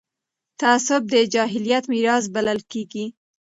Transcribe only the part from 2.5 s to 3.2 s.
کېږي